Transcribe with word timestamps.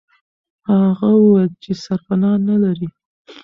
هغه 0.85 1.09
وویل 1.21 1.51
چې 1.63 1.71
سرپنا 1.83 2.31
نه 2.47 2.55
لري. 2.63 2.87